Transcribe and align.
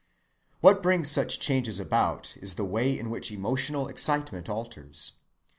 What 0.61 0.81
brings 0.81 1.11
such 1.11 1.39
changes 1.39 1.79
about 1.79 2.35
is 2.37 2.55
the 2.55 2.65
way 2.65 2.97
in 2.97 3.11
which 3.11 3.31
emotional 3.31 3.87
excitement 3.87 4.49
alters. 4.49 5.11